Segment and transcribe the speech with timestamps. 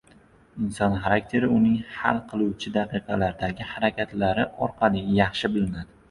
[0.67, 5.93] Inson xarakteri uning hal qiluvchi daqiqalardagi harakatlari orqali yaxshi bilinadi.